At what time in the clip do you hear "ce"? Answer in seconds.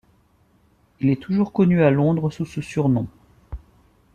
2.47-2.59